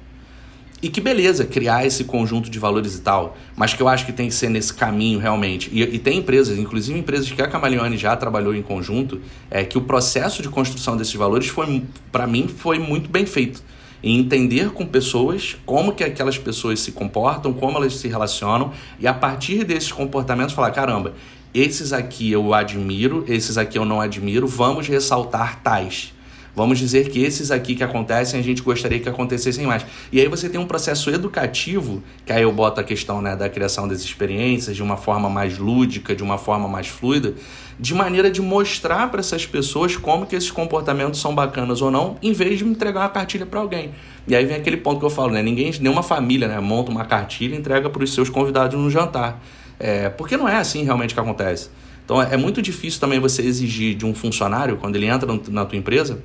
[0.81, 4.11] e que beleza, criar esse conjunto de valores e tal, mas que eu acho que
[4.11, 5.69] tem que ser nesse caminho realmente.
[5.73, 9.77] E, e tem empresas, inclusive empresas que a Camaleone já trabalhou em conjunto, é que
[9.77, 13.63] o processo de construção desses valores foi, para mim, foi muito bem feito.
[14.03, 19.07] Em entender com pessoas como que aquelas pessoas se comportam, como elas se relacionam, e
[19.07, 21.15] a partir desses comportamentos falar, caramba,
[21.53, 26.13] esses aqui eu admiro, esses aqui eu não admiro, vamos ressaltar tais.
[26.57, 29.85] Vamos dizer que esses aqui que acontecem, a gente gostaria que acontecessem mais.
[30.11, 33.47] E aí você tem um processo educativo, que aí eu boto a questão né, da
[33.47, 37.35] criação das experiências de uma forma mais lúdica, de uma forma mais fluida,
[37.79, 42.17] de maneira de mostrar para essas pessoas como que esses comportamentos são bacanas ou não,
[42.23, 43.91] em vez de entregar uma cartilha para alguém.
[44.27, 45.43] E aí vem aquele ponto que eu falo, né?
[45.43, 49.39] Ninguém, nenhuma família né, monta uma cartilha e entrega para os seus convidados no jantar.
[49.79, 51.69] É, porque não é assim realmente que acontece.
[52.03, 55.77] Então é muito difícil também você exigir de um funcionário, quando ele entra na tua
[55.77, 56.23] empresa,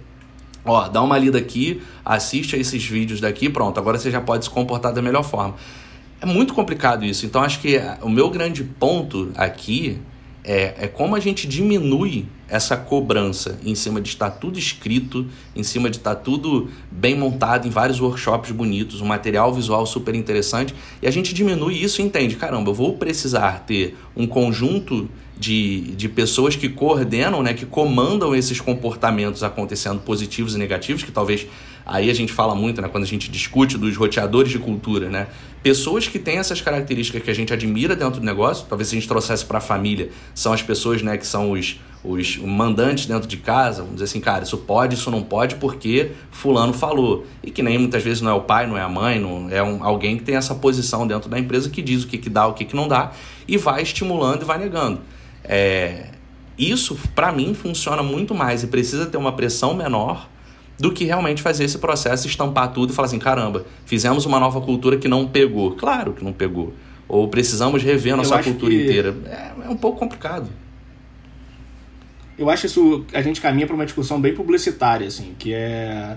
[0.64, 4.44] Ó, dá uma lida aqui, assiste a esses vídeos daqui, pronto, agora você já pode
[4.44, 5.56] se comportar da melhor forma.
[6.20, 9.98] É muito complicado isso, então acho que o meu grande ponto aqui
[10.44, 15.62] é, é como a gente diminui essa cobrança em cima de estar tudo escrito, em
[15.62, 20.74] cima de estar tudo bem montado em vários workshops bonitos, um material visual super interessante,
[21.00, 25.08] e a gente diminui isso e entende, caramba, eu vou precisar ter um conjunto
[25.42, 31.10] de, de pessoas que coordenam, né, que comandam esses comportamentos acontecendo positivos e negativos, que
[31.10, 31.48] talvez
[31.84, 35.26] aí a gente fala muito, né, quando a gente discute dos roteadores de cultura, né?
[35.60, 39.00] Pessoas que têm essas características que a gente admira dentro do negócio, talvez se a
[39.00, 43.26] gente trouxesse para a família, são as pessoas, né, que são os, os mandantes dentro
[43.26, 47.26] de casa, vamos dizer assim, cara, isso pode, isso não pode porque fulano falou.
[47.42, 49.60] E que nem muitas vezes não é o pai, não é a mãe, não é
[49.60, 52.46] um, alguém que tem essa posição dentro da empresa que diz o que, que dá,
[52.46, 53.10] o que, que não dá
[53.48, 55.00] e vai estimulando e vai negando.
[55.44, 56.06] É,
[56.58, 60.28] isso, para mim, funciona muito mais e precisa ter uma pressão menor
[60.78, 64.60] do que realmente fazer esse processo, estampar tudo e falar assim: caramba, fizemos uma nova
[64.60, 65.72] cultura que não pegou.
[65.72, 66.74] Claro que não pegou.
[67.08, 68.82] Ou precisamos rever a nossa cultura que...
[68.82, 69.14] inteira.
[69.26, 70.48] É, é um pouco complicado.
[72.38, 73.04] Eu acho isso.
[73.12, 76.16] A gente caminha para uma discussão bem publicitária, assim, que é.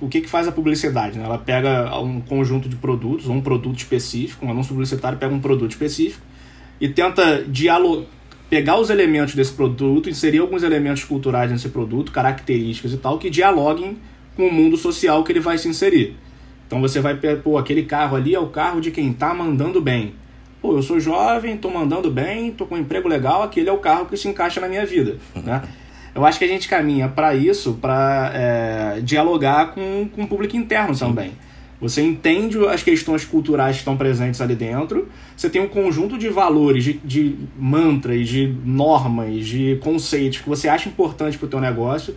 [0.00, 1.18] O que, que faz a publicidade?
[1.18, 1.24] Né?
[1.24, 5.72] Ela pega um conjunto de produtos, um produto específico, um anúncio publicitário pega um produto
[5.72, 6.24] específico
[6.80, 8.06] e tenta dialogar
[8.48, 13.28] pegar os elementos desse produto, inserir alguns elementos culturais nesse produto, características e tal, que
[13.28, 13.98] dialoguem
[14.36, 16.16] com o mundo social que ele vai se inserir.
[16.66, 20.14] Então você vai, pô, aquele carro ali é o carro de quem tá mandando bem.
[20.60, 23.78] Pô, eu sou jovem, tô mandando bem, tô com um emprego legal, aquele é o
[23.78, 25.62] carro que se encaixa na minha vida, né?
[26.14, 30.56] Eu acho que a gente caminha para isso, para é, dialogar com, com o público
[30.56, 31.32] interno Sim.
[31.80, 36.28] Você entende as questões culturais que estão presentes ali dentro, você tem um conjunto de
[36.28, 41.60] valores, de, de mantras, de normas, de conceitos que você acha importante para o teu
[41.60, 42.16] negócio.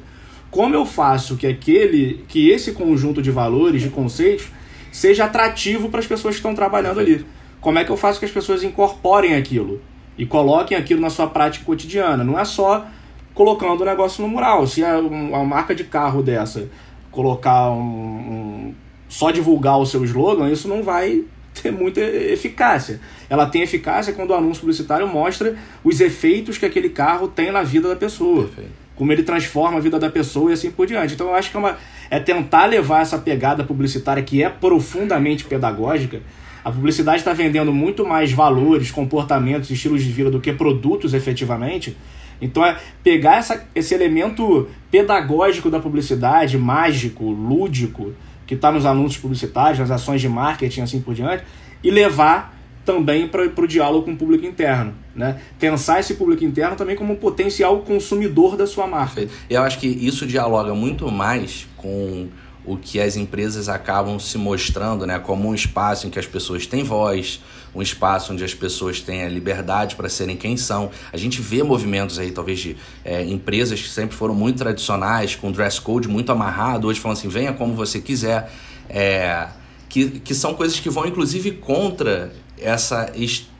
[0.49, 4.47] Como eu faço que aquele, que esse conjunto de valores, de conceitos,
[4.91, 7.23] seja atrativo para as pessoas que estão trabalhando ali?
[7.61, 9.79] Como é que eu faço que as pessoas incorporem aquilo
[10.17, 12.23] e coloquem aquilo na sua prática cotidiana?
[12.23, 12.87] Não é só
[13.35, 14.65] colocando o negócio no mural.
[14.65, 16.67] Se a, uma marca de carro dessa
[17.11, 18.73] colocar um, um
[19.11, 21.25] só divulgar o seu slogan, isso não vai
[21.61, 23.01] ter muita eficácia.
[23.29, 27.61] Ela tem eficácia quando o anúncio publicitário mostra os efeitos que aquele carro tem na
[27.61, 28.45] vida da pessoa.
[28.45, 28.71] Perfeito.
[28.95, 31.13] Como ele transforma a vida da pessoa e assim por diante.
[31.13, 31.77] Então eu acho que é, uma,
[32.09, 36.21] é tentar levar essa pegada publicitária que é profundamente pedagógica.
[36.63, 41.97] A publicidade está vendendo muito mais valores, comportamentos, estilos de vida do que produtos efetivamente.
[42.41, 48.13] Então é pegar essa, esse elemento pedagógico da publicidade, mágico, lúdico,
[48.51, 51.41] que está nos anúncios publicitários, nas ações de marketing, assim por diante,
[51.81, 54.93] e levar também para o diálogo com o público interno.
[55.15, 55.39] Né?
[55.57, 59.25] Pensar esse público interno também como um potencial consumidor da sua marca.
[59.49, 62.27] Eu acho que isso dialoga muito mais com
[62.65, 66.67] o que as empresas acabam se mostrando né, como um espaço em que as pessoas
[66.67, 67.41] têm voz,
[67.73, 70.91] um espaço onde as pessoas têm a liberdade para serem quem são.
[71.11, 75.51] A gente vê movimentos aí, talvez, de é, empresas que sempre foram muito tradicionais, com
[75.51, 78.51] dress code muito amarrado, hoje falam assim, venha como você quiser.
[78.89, 79.47] É,
[79.87, 83.11] que, que são coisas que vão, inclusive, contra essa,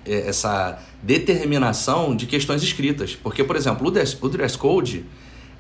[0.06, 3.16] é, essa determinação de questões escritas.
[3.16, 5.06] Porque, por exemplo, o dress, o dress code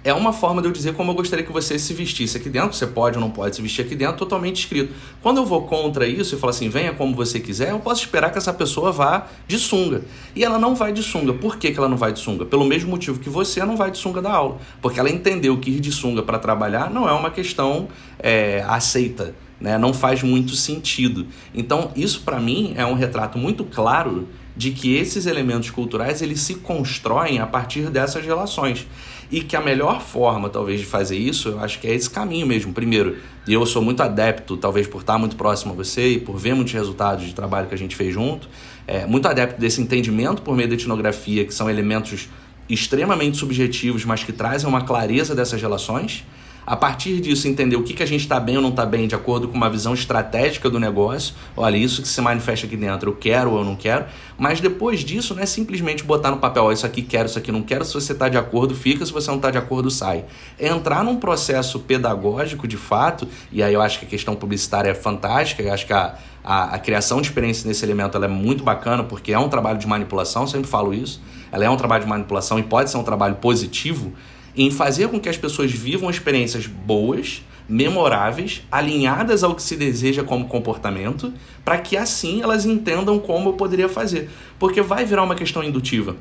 [0.03, 2.73] é uma forma de eu dizer como eu gostaria que você se vestisse aqui dentro.
[2.73, 4.93] Você pode ou não pode se vestir aqui dentro, totalmente escrito.
[5.21, 8.31] Quando eu vou contra isso e falo assim, venha como você quiser, eu posso esperar
[8.31, 10.01] que essa pessoa vá de sunga.
[10.35, 11.33] E ela não vai de sunga.
[11.33, 12.45] Por que, que ela não vai de sunga?
[12.45, 14.57] Pelo mesmo motivo que você não vai de sunga da aula.
[14.81, 17.87] Porque ela entendeu que ir de sunga para trabalhar não é uma questão
[18.17, 19.35] é, aceita.
[19.59, 19.77] Né?
[19.77, 21.27] Não faz muito sentido.
[21.53, 26.41] Então, isso para mim é um retrato muito claro de que esses elementos culturais eles
[26.41, 28.87] se constroem a partir dessas relações.
[29.31, 32.45] E que a melhor forma, talvez, de fazer isso, eu acho que é esse caminho
[32.45, 32.73] mesmo.
[32.73, 33.17] Primeiro,
[33.47, 36.53] e eu sou muito adepto, talvez por estar muito próximo a você e por ver
[36.53, 38.49] muitos resultados de trabalho que a gente fez junto,
[38.85, 42.27] é, muito adepto desse entendimento por meio da etnografia, que são elementos
[42.67, 46.25] extremamente subjetivos, mas que trazem uma clareza dessas relações.
[46.65, 49.07] A partir disso, entender o que, que a gente está bem ou não está bem,
[49.07, 51.33] de acordo com uma visão estratégica do negócio.
[51.57, 54.05] Olha, isso que se manifesta aqui dentro, eu quero ou eu não quero.
[54.37, 57.51] Mas depois disso, não é simplesmente botar no papel, oh, isso aqui quero, isso aqui
[57.51, 57.83] não quero.
[57.83, 59.05] Se você está de acordo, fica.
[59.05, 60.25] Se você não está de acordo, sai.
[60.59, 64.89] É entrar num processo pedagógico, de fato, e aí eu acho que a questão publicitária
[64.89, 68.63] é fantástica, eu acho que a, a, a criação de experiência nesse elemento é muito
[68.63, 71.21] bacana, porque é um trabalho de manipulação, sempre falo isso.
[71.51, 74.13] Ela é um trabalho de manipulação e pode ser um trabalho positivo,
[74.55, 80.23] em fazer com que as pessoas vivam experiências boas, memoráveis, alinhadas ao que se deseja
[80.23, 81.33] como comportamento,
[81.63, 84.29] para que assim elas entendam como eu poderia fazer.
[84.59, 86.15] Porque vai virar uma questão indutiva.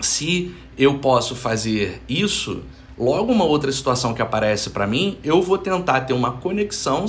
[0.00, 2.62] Se eu posso fazer isso,
[2.98, 7.06] logo uma outra situação que aparece para mim, eu vou tentar ter uma conexão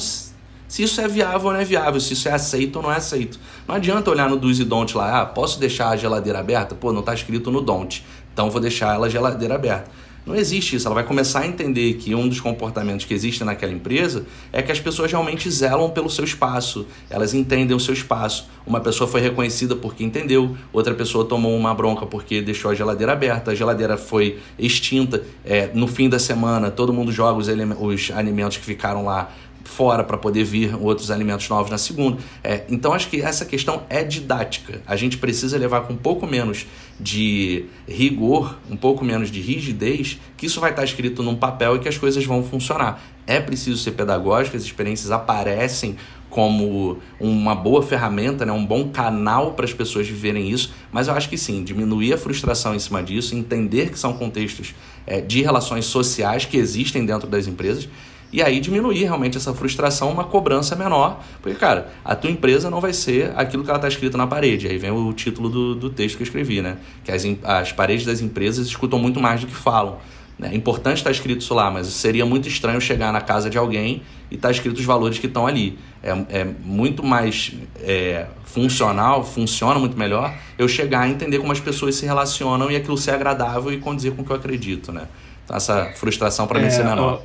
[0.67, 2.97] se isso é viável ou não é viável, se isso é aceito ou não é
[2.97, 3.39] aceito.
[3.67, 6.75] Não adianta olhar no do's e don't lá, ah, posso deixar a geladeira aberta?
[6.75, 9.89] Pô, não está escrito no don't, então vou deixar ela a geladeira aberta.
[10.27, 10.85] Não existe isso.
[10.85, 14.69] Ela vai começar a entender que um dos comportamentos que existem naquela empresa é que
[14.69, 16.85] as pessoas realmente zelam pelo seu espaço.
[17.09, 18.49] Elas entendem o seu espaço.
[18.65, 23.13] Uma pessoa foi reconhecida porque entendeu, outra pessoa tomou uma bronca porque deixou a geladeira
[23.13, 25.23] aberta, a geladeira foi extinta.
[25.45, 27.47] É, no fim da semana, todo mundo joga os,
[27.79, 29.31] os alimentos que ficaram lá
[29.67, 32.17] fora para poder vir outros alimentos novos na segunda.
[32.43, 34.81] É, então acho que essa questão é didática.
[34.87, 36.65] A gente precisa levar com um pouco menos
[36.99, 41.79] de rigor, um pouco menos de rigidez, que isso vai estar escrito num papel e
[41.79, 43.01] que as coisas vão funcionar.
[43.27, 45.97] É preciso ser pedagógico, as experiências aparecem
[46.29, 51.13] como uma boa ferramenta, né, um bom canal para as pessoas viverem isso, mas eu
[51.13, 54.75] acho que sim, diminuir a frustração em cima disso, entender que são contextos
[55.05, 57.87] é, de relações sociais que existem dentro das empresas
[58.31, 62.81] e aí diminuir realmente essa frustração, uma cobrança menor, porque, cara, a tua empresa não
[62.81, 64.67] vai ser aquilo que ela está escrito na parede.
[64.67, 66.77] Aí vem o título do, do texto que eu escrevi, né?
[67.03, 69.97] Que as, as paredes das empresas escutam muito mais do que falam.
[70.37, 70.49] Né?
[70.51, 74.01] É importante estar escrito isso lá, mas seria muito estranho chegar na casa de alguém
[74.29, 75.79] e estar tá escrito os valores que estão ali.
[76.03, 81.59] é, é muito mais é, funcional, funciona muito melhor eu chegar a entender como as
[81.59, 85.07] pessoas se relacionam e aquilo ser agradável e condizer com o que eu acredito, né?
[85.45, 87.21] Então, essa frustração para mim é, ser menor.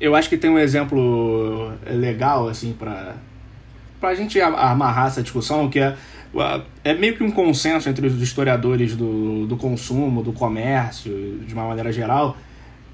[0.00, 3.16] Eu acho que tem um exemplo legal, assim, para
[4.02, 5.94] a gente amarrar essa discussão, que é,
[6.82, 11.66] é meio que um consenso entre os historiadores do, do consumo, do comércio, de uma
[11.66, 12.36] maneira geral,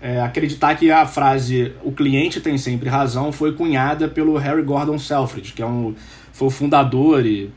[0.00, 4.98] é, acreditar que a frase o cliente tem sempre razão foi cunhada pelo Harry Gordon
[4.98, 5.94] Selfridge, que é um,
[6.32, 7.50] foi o fundador e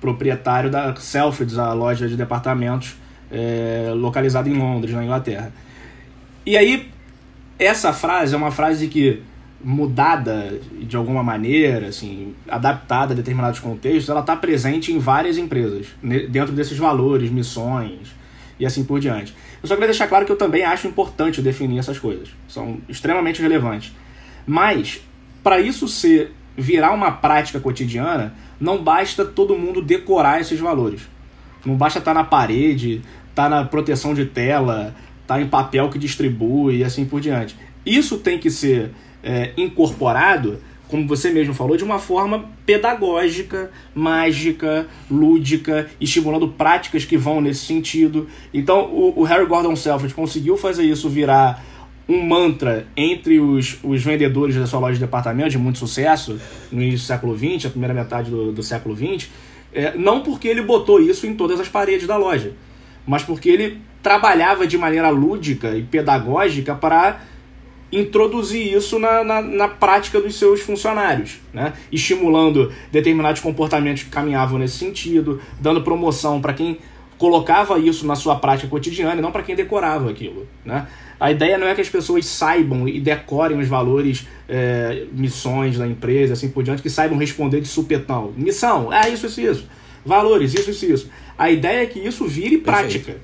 [0.00, 2.96] proprietário da Selfridges, a loja de departamentos
[3.30, 5.52] é, localizada em Londres, na Inglaterra.
[6.44, 6.90] E aí,
[7.58, 9.22] essa frase é uma frase que,
[9.62, 15.88] mudada de alguma maneira, assim, adaptada a determinados contextos, ela está presente em várias empresas,
[16.30, 18.14] dentro desses valores, missões
[18.58, 19.34] e assim por diante.
[19.62, 22.28] Eu só queria deixar claro que eu também acho importante definir essas coisas.
[22.48, 23.92] São extremamente relevantes.
[24.46, 25.00] Mas,
[25.42, 31.02] para isso ser virar uma prática cotidiana, não basta todo mundo decorar esses valores.
[31.64, 34.94] Não basta estar tá na parede, estar tá na proteção de tela,
[35.28, 37.54] tá em papel que distribui e assim por diante.
[37.84, 38.90] Isso tem que ser
[39.22, 40.58] é, incorporado,
[40.88, 47.66] como você mesmo falou, de uma forma pedagógica, mágica, lúdica, estimulando práticas que vão nesse
[47.66, 48.26] sentido.
[48.54, 51.62] Então, o, o Harry Gordon Selfridge conseguiu fazer isso virar
[52.08, 56.40] um mantra entre os, os vendedores da sua loja de departamento de muito sucesso
[56.72, 59.28] no início do século XX, a primeira metade do, do século XX,
[59.74, 62.52] é, não porque ele botou isso em todas as paredes da loja,
[63.06, 67.20] mas porque ele trabalhava de maneira lúdica e pedagógica para
[67.90, 71.72] introduzir isso na, na, na, prática dos seus funcionários, né?
[71.90, 76.78] estimulando determinados comportamentos que caminhavam nesse sentido, dando promoção para quem
[77.16, 80.46] colocava isso na sua prática cotidiana e não para quem decorava aquilo.
[80.64, 80.86] Né?
[81.18, 85.86] A ideia não é que as pessoas saibam e decorem os valores, é, missões da
[85.86, 88.32] empresa, assim por diante, que saibam responder de supetão.
[88.36, 89.68] Missão, é isso, isso, isso.
[90.04, 91.10] Valores, isso, isso, isso.
[91.36, 93.16] A ideia é que isso vire prática.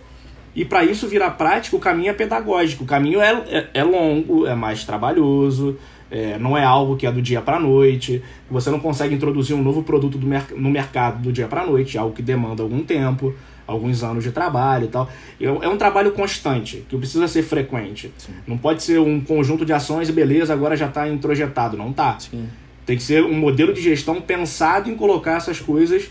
[0.55, 2.85] E para isso virar prática, o caminho é pedagógico.
[2.85, 5.77] O caminho é, é, é longo, é mais trabalhoso,
[6.11, 8.23] é, não é algo que é do dia para noite.
[8.51, 12.01] Você não consegue introduzir um novo produto mer no mercado do dia para noite, é
[12.01, 13.35] algo que demanda algum tempo
[13.67, 15.09] alguns anos de trabalho e tal.
[15.41, 18.13] É um trabalho constante, que precisa ser frequente.
[18.17, 18.33] Sim.
[18.47, 21.77] Não pode ser um conjunto de ações e beleza, agora já está introjetado.
[21.77, 22.19] Não está.
[22.85, 26.11] Tem que ser um modelo de gestão pensado em colocar essas coisas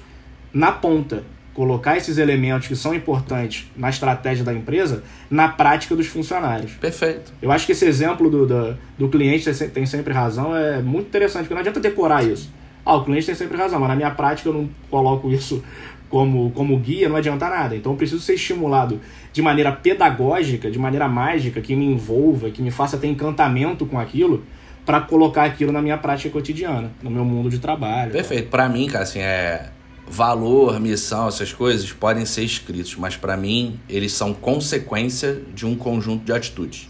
[0.51, 1.23] na ponta.
[1.53, 6.71] Colocar esses elementos que são importantes na estratégia da empresa na prática dos funcionários.
[6.73, 7.31] Perfeito.
[7.41, 11.43] Eu acho que esse exemplo do, do, do cliente tem sempre razão é muito interessante,
[11.43, 12.51] porque não adianta decorar isso.
[12.85, 15.63] Ah, o cliente tem sempre razão, mas na minha prática eu não coloco isso
[16.09, 17.75] como, como guia, não adianta nada.
[17.75, 18.99] Então eu preciso ser estimulado
[19.31, 23.99] de maneira pedagógica, de maneira mágica, que me envolva, que me faça ter encantamento com
[23.99, 24.43] aquilo,
[24.85, 28.11] para colocar aquilo na minha prática cotidiana, no meu mundo de trabalho.
[28.11, 28.49] Perfeito.
[28.49, 29.69] Para mim, cara, assim, é
[30.07, 35.75] valor, missão, essas coisas podem ser escritos, mas para mim eles são consequência de um
[35.75, 36.89] conjunto de atitudes.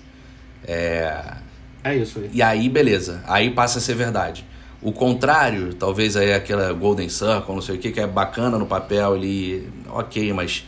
[0.65, 1.35] É,
[1.83, 2.29] é isso aí.
[2.33, 3.23] E aí, beleza.
[3.27, 4.45] Aí passa a ser verdade.
[4.81, 8.65] O contrário, talvez aí aquela Golden Circle, não sei o que, que é bacana no
[8.65, 10.65] papel ali, ok, mas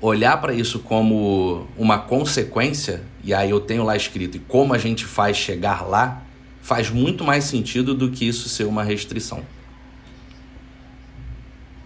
[0.00, 4.78] olhar para isso como uma consequência, e aí eu tenho lá escrito, e como a
[4.78, 6.22] gente faz chegar lá,
[6.62, 9.42] faz muito mais sentido do que isso ser uma restrição.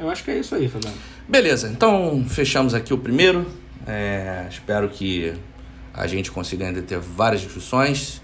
[0.05, 0.98] Eu acho que é isso aí, Fernando.
[1.26, 3.46] Beleza, então fechamos aqui o primeiro.
[3.86, 5.32] É, espero que
[5.94, 8.20] a gente consiga ainda ter várias discussões.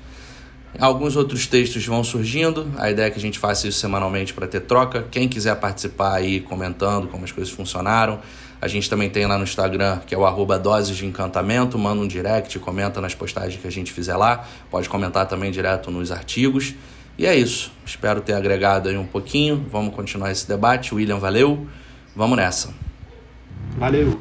[0.79, 4.47] Alguns outros textos vão surgindo, a ideia é que a gente faça isso semanalmente para
[4.47, 5.07] ter troca.
[5.11, 8.21] Quem quiser participar aí comentando como as coisas funcionaram,
[8.61, 12.03] a gente também tem lá no Instagram, que é o arroba doses de encantamento, manda
[12.03, 16.13] um direct, comenta nas postagens que a gente fizer lá, pode comentar também direto nos
[16.13, 16.75] artigos.
[17.21, 20.95] E é isso, espero ter agregado aí um pouquinho, vamos continuar esse debate.
[20.95, 21.69] William, valeu,
[22.17, 22.73] vamos nessa.
[23.77, 24.19] Valeu.